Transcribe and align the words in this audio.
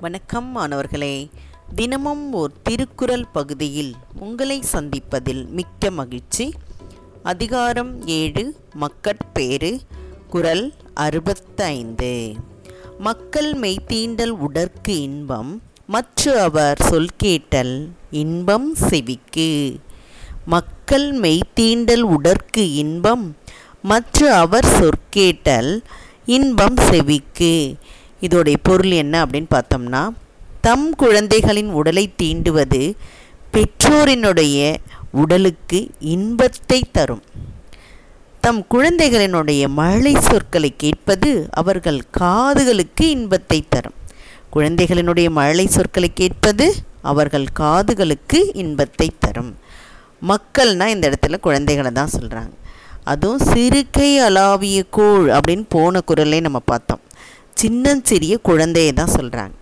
வணக்கம் 0.00 0.46
மாணவர்களே. 0.46 1.28
தினமும் 1.74 2.32
ஓர் 2.32 2.52
திருக்குறள் 2.62 3.26
பகுதியில் 3.26 3.94
உங்களை 4.18 4.62
சந்திப்பதில் 4.72 5.48
மிக்க 5.48 5.90
மகிழ்ச்சி. 5.90 6.52
அதிகாரம் 7.22 8.06
ஏழு 8.06 8.54
மக்கட்பேறு 8.74 9.80
குரல் 10.28 10.72
அறுபத்தைந்து. 10.94 12.32
மக்கள் 12.98 13.54
மெய்த்தீண்டல் 13.54 14.28
உடற்கு 14.28 15.00
இன்பம் 15.00 15.62
மற்ற 15.86 16.42
அவர் 16.42 16.82
சொல் 16.82 17.10
கேட்டல் 17.16 17.92
இன்பம் 18.10 18.74
செவிக்கு. 18.74 19.76
மக்கள் 20.46 21.20
மெய்த்தீண்டல் 21.20 22.00
உடற்கு 22.00 22.74
இன்பம் 22.74 23.36
மற்ற 23.82 24.36
அவர் 24.36 24.64
சொற்கேட்டல் 24.64 25.80
இன்பம் 26.26 26.76
செவிக்கு. 26.76 27.74
இதோடைய 28.20 28.56
பொருள் 28.62 28.90
என்ன 28.90 29.24
அப்படின்னு 29.24 29.48
பார்த்தோம்னா 29.50 30.08
தம் 30.60 30.94
குழந்தைகளின் 30.96 31.70
உடலை 31.70 32.12
தீண்டுவது 32.22 32.94
பெற்றோரினுடைய 33.52 34.76
உடலுக்கு 35.12 35.90
இன்பத்தை 36.00 36.84
தரும். 36.92 37.22
தம் 38.40 38.66
குழந்தைகளினுடைய 38.70 39.68
மழை 39.68 40.14
சொற்களை 40.20 40.74
கேட்பது 40.76 41.48
அவர்கள் 41.50 42.00
காதுகளுக்கு 42.18 43.00
இன்பத்தை 43.00 43.64
தரும். 43.68 43.96
குழந்தைகளினுடைய 44.54 45.30
மழை 45.30 45.66
சொற்களை 45.66 46.10
கேட்பது 46.14 46.74
அவர்கள் 47.02 47.46
காதுகளுக்கு 47.60 48.38
இன்பத்தை 48.52 49.10
தரும். 49.18 49.56
மக்கள்னா 50.28 50.86
இந்த 50.86 51.10
இடத்துல 51.10 51.38
குழந்தைகளை 51.40 51.90
தான் 51.90 52.14
சொல்கிறாங்க 52.20 52.54
அதுவும் 53.04 53.38
சிறுகை 53.38 54.10
அலாவிய 54.20 54.80
கூழ் 54.90 55.30
அப்படின்னு 55.30 55.64
போன 55.68 56.00
குரலே 56.00 56.40
நம்ம 56.40 56.58
பார்த்தோம். 56.58 57.00
சின்னஞ்சிறிய 57.56 58.38
குழந்தையை 58.38 58.92
தான் 58.92 59.16
சொல்கிறாங்க 59.18 59.56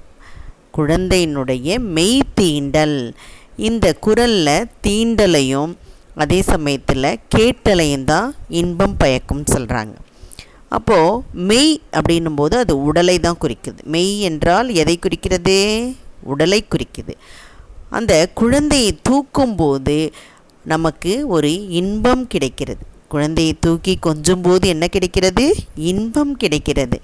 குழந்தையினுடைய 0.72 1.78
மெய் 1.78 2.20
தீண்டல். 2.40 3.12
இந்த 3.56 3.94
குரலில் 3.94 4.68
தீண்டலையும் 4.86 5.72
அதே 6.14 6.42
சமயத்தில் 6.42 7.18
கேட்டலையும் 7.36 8.04
தான் 8.04 8.34
இன்பம் 8.48 8.96
பயக்கும்னு 9.04 9.54
சொல்கிறாங்க 9.54 9.94
அப்போது 10.68 11.22
மெய் 11.32 11.80
அப்படின்னும் 11.92 12.34
போது 12.34 12.58
அது 12.58 12.82
உடலை 12.82 13.18
தான் 13.18 13.38
குறிக்குது. 13.40 13.80
மெய் 13.84 14.20
என்றால் 14.20 14.68
எதை 14.68 14.98
குறிக்கிறது? 14.98 15.56
உடலை 16.22 16.64
குறிக்குது. 16.70 17.14
அந்த 17.90 18.30
குழந்தையை 18.34 18.98
தூக்கும்போது 19.08 20.12
நமக்கு 20.64 21.28
ஒரு 21.28 21.68
இன்பம் 21.68 22.26
கிடைக்கிறது. 22.26 22.84
குழந்தையை 23.08 23.56
தூக்கி 23.60 23.96
கொஞ்சம் 23.96 24.42
போது 24.42 24.68
என்ன 24.68 24.86
கிடைக்கிறது? 24.86 25.56
இன்பம் 25.74 26.36
கிடைக்கிறது. 26.36 27.00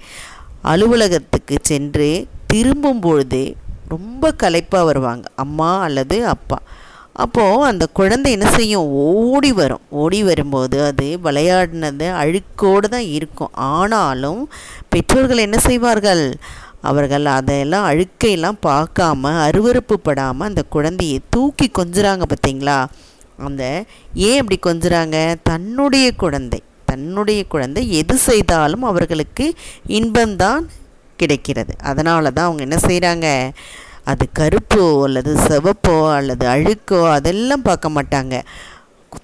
அலுவலகத்துக்கு 0.71 1.55
சென்று 1.61 2.27
திரும்பும் 2.47 2.99
பொழுது 2.99 3.55
ரொம்ப 3.89 4.31
களைப்பாக 4.31 4.85
வருவாங்க. 4.85 5.25
அம்மா 5.35 5.79
அல்லது 5.79 6.27
அப்பா. 6.27 6.57
அப்போது 7.13 7.63
அந்த 7.63 7.85
குழந்தை 7.87 8.31
என்ன 8.31 8.47
செய்யும்? 8.49 8.87
ஓடி 8.87 9.53
வரும். 9.53 9.83
ஓடி 9.89 10.23
வரும்போது 10.23 10.83
அது 10.85 11.19
விளையாடினது 11.23 12.07
அழுக்கோடு 12.21 12.87
தான் 12.87 13.07
இருக்கும். 13.17 13.51
ஆனாலும் 13.53 14.49
பெற்றோர்கள் 14.89 15.37
என்ன 15.37 15.57
செய்வார்கள்? 15.57 16.35
அவர்கள் 16.81 17.25
அதையெல்லாம் 17.25 17.85
அழுக்கையெல்லாம் 17.91 18.59
பார்க்காம 18.65 19.31
அருவறுப்பு 19.47 19.95
படாமல் 20.03 20.47
அந்த 20.47 20.63
குழந்தையை 20.69 21.19
தூக்கி 21.29 21.71
கொஞ்சுறாங்க 21.79 22.23
பார்த்தீங்களா 22.31 22.85
அந்த 23.37 23.63
ஏன் 24.13 24.41
அப்படி 24.41 24.57
கொஞ்சுறாங்க? 24.65 25.35
தன்னுடைய 25.43 26.11
குழந்தை. 26.15 26.59
தன்னுடைய 26.95 27.41
குழந்தை 27.53 27.81
எது 28.01 28.15
செய்தாலும் 28.29 28.83
அவர்களுக்கு 28.89 29.45
இன்பம்தான் 29.97 30.63
கிடைக்கிறது. 31.19 31.73
அதனால 31.89 32.31
தான் 32.37 32.47
அவங்க 32.47 32.63
என்ன 32.67 32.77
செய்கிறாங்க 32.89 33.27
அது 34.11 34.25
கருப்போ 34.39 34.83
அல்லது 35.05 35.31
சிவப்போ 35.47 35.95
அல்லது 36.15 36.45
அழுக்கோ 36.53 36.99
அதெல்லாம் 37.17 37.63
பார்க்க 37.67 37.95
மாட்டாங்க. 37.97 38.35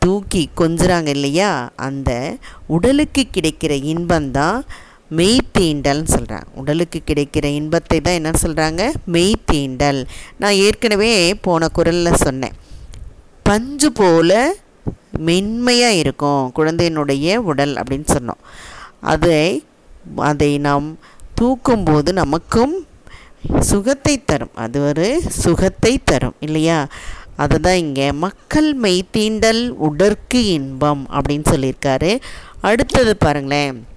தூக்கி 0.04 0.42
கொஞ்சுறாங்க 0.62 1.10
இல்லையா? 1.18 1.50
அந்த 1.88 2.12
உடலுக்கு 2.76 3.24
கிடைக்கிற 3.36 3.74
இன்பம்தான் 3.94 4.58
மெய்த்தீண்டல்னு 5.20 6.10
சொல்கிறாங்க 6.16 6.48
உடலுக்கு 6.62 7.00
கிடைக்கிற 7.10 7.46
இன்பத்தை 7.60 8.00
தான் 8.02 8.20
என்ன 8.20 8.32
சொல்கிறாங்க 8.44 8.82
மெய்த்தீண்டல் 9.16 10.02
நான் 10.42 10.60
ஏற்கனவே 10.66 11.14
போன 11.48 11.70
குரலில் 11.78 12.22
சொன்னேன். 12.26 12.56
பஞ்சு 13.50 13.92
போல 13.92 14.32
மென்மையாக 15.18 15.94
இருக்கும் 15.94 16.52
குழந்தையினுடைய 16.56 17.36
உடல் 17.36 17.74
அப்படின்னு 17.74 18.06
சொன்னோம். 18.14 18.42
அதை 19.00 19.64
அதை 20.16 20.58
நாம் 20.58 21.00
தூக்கும்போது 21.42 22.12
நமக்கும் 22.12 22.86
சுகத்தை 23.60 24.24
தரும். 24.26 24.56
அது 24.56 24.88
ஒரு 24.88 25.22
சுகத்தை 25.28 26.00
தரும் 26.04 26.34
இல்லையா? 26.40 26.88
அதை 27.36 27.60
தான் 27.60 27.76
இங்கே 27.76 28.12
மக்கள் 28.12 28.78
மெய்தீண்டல் 28.80 29.70
உடற்கு 29.70 30.46
இன்பம் 30.46 31.08
அப்படின்னு 31.12 31.46
சொல்லியிருக்காரு. 31.52 32.20
அடுத்தது 32.62 33.18
பாருங்களேன். 33.18 33.88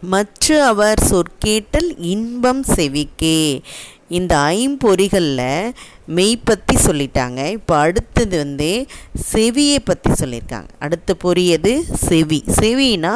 மற்ற 0.00 0.66
அவர் 0.66 0.98
சொற்கேட்டல் 1.10 1.94
இன்பம் 1.98 2.64
செவிக்கே. 2.74 3.60
இந்த 4.08 4.34
ஐம்பொறிகளில் 4.36 5.72
மெய் 6.16 6.34
பற்றி 6.44 6.76
சொல்லிட்டாங்க. 6.86 7.40
இப்போ 7.50 7.74
அடுத்தது 7.76 8.36
வந்து 8.38 8.86
செவியை 9.32 9.78
பற்றி 9.84 10.10
சொல்லியிருக்காங்க. 10.20 10.70
அடுத்த 10.78 11.14
பொறியது 11.24 11.72
செவி. 12.06 12.40
செவினா 12.60 13.14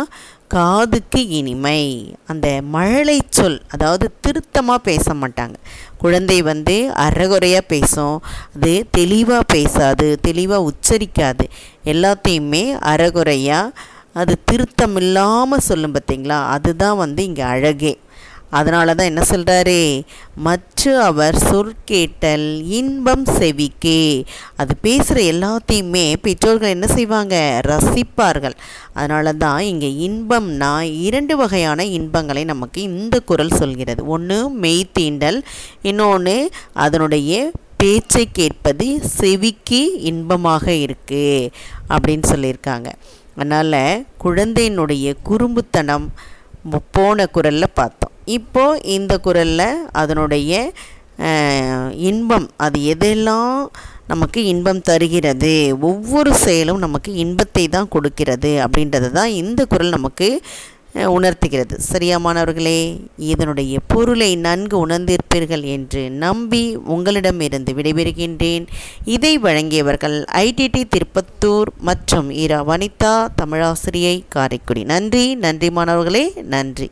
காதுக்கு 0.55 1.21
இனிமை. 1.29 2.15
அந்த 2.27 2.61
மழலை 2.75 3.19
சொல் 3.29 3.63
அதாவது 3.69 4.07
திருத்தமாக 4.21 4.87
பேச 4.89 5.15
மாட்டாங்க. 5.15 5.57
குழந்தை 6.03 6.43
வந்து 6.43 6.77
அறகுறையாக 7.07 7.71
பேசும். 7.75 8.23
அது 8.57 8.73
தெளிவாக 8.91 9.49
பேசாது 9.55 10.19
தெளிவாக 10.23 10.71
உச்சரிக்காது. 10.71 11.47
எல்லாத்தையுமே 11.85 12.65
அறகுறையாக 12.93 13.75
அது 14.21 14.35
திருத்தம் 14.45 14.97
இல்லாமல் 14.97 15.67
சொல்லும் 15.69 15.95
பார்த்தீங்களா 15.95 16.39
அதுதான் 16.47 16.97
வந்து 16.97 17.21
இங்கே 17.25 17.43
அழகே. 17.43 17.99
அதனால 18.59 18.95
தான் 18.99 19.11
என்ன 19.11 19.23
சொல்கிறாரு 19.31 19.79
மற்ற 20.47 20.93
அவர் 21.09 21.37
சொற்கேட்டல் 21.51 22.47
இன்பம் 22.79 23.25
செவிக்கே. 23.39 24.03
அது 24.61 24.73
பேசுகிற 24.87 25.19
எல்லாத்தையுமே 25.33 26.05
பெற்றோர்கள் 26.27 26.75
என்ன 26.77 26.87
செய்வாங்க? 26.97 27.35
ரசிப்பார்கள். 27.71 28.57
அதனால 28.99 29.33
தான் 29.45 29.63
இங்கே 29.71 29.91
இன்பம்னா 30.09 30.73
இரண்டு 31.09 31.37
வகையான 31.43 31.87
இன்பங்களை 31.99 32.45
நமக்கு 32.53 32.81
இந்த 32.91 33.19
குரல் 33.31 33.59
சொல்கிறது. 33.61 34.05
ஒன்று 34.17 34.39
மெய் 34.65 34.85
தீண்டல் 34.99 35.41
இன்னொன்று 35.91 36.37
அதனுடைய 36.87 37.51
பேச்சை 37.83 38.25
கேட்பது 38.39 38.87
செவிக்கு 39.19 39.81
இன்பமாக 40.11 40.67
இருக்குது 40.85 41.51
அப்படின்னு 41.95 42.27
சொல்லியிருக்காங்க. 42.33 42.91
அதனால் 43.37 43.81
குழந்தையினுடைய 44.25 45.15
குறும்புத்தனம் 45.29 46.07
போன 46.97 47.27
குரலில் 47.37 47.77
பார்த்தோம். 47.81 48.12
இப்போது 48.25 48.83
இந்த 48.85 49.19
குரலில் 49.19 49.87
அதனுடைய 49.93 50.73
இன்பம் 52.11 52.51
அது 52.57 52.79
எதெல்லாம் 52.95 53.71
நமக்கு 54.07 54.45
இன்பம் 54.45 54.83
தருகிறது 54.89 55.79
ஒவ்வொரு 55.81 56.35
செயலும் 56.35 56.79
நமக்கு 56.79 57.15
இன்பத்தை 57.15 57.69
தான் 57.69 57.89
கொடுக்கிறது 57.89 58.53
அப்படின்றது 58.65 59.11
தான் 59.11 59.31
இந்த 59.43 59.65
குரல் 59.65 59.91
நமக்கு 59.91 60.29
உணர்த்துகிறது. 61.17 61.75
சரியா 61.81 62.19
மாணவர்களே 62.19 63.01
இதனுடைய 63.17 63.79
பொருளை 63.87 64.37
நன்கு 64.37 64.87
உணர்ந்திருப்பீர்கள் 64.87 65.63
என்று 65.63 66.11
நம்பி 66.11 66.77
உங்களிடமிருந்து 66.77 67.73
விடைபெறுகின்றேன். 67.75 68.67
இதை 69.05 69.39
வழங்கியவர்கள் 69.39 70.25
ஐடிடி 70.47 70.83
திருப்பத்தூர் 70.95 71.71
மற்றும் 71.81 72.31
இரா 72.31 72.63
வனிதா 72.63 73.15
தமிழாசிரியை 73.41 74.25
காரைக்குடி. 74.29 74.85
நன்றி 74.85 75.35
நன்றி 75.35 75.71
மாணவர்களே 75.71 76.33
நன்றி. 76.43 76.91